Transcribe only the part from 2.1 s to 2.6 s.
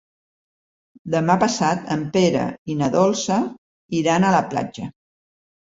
Pere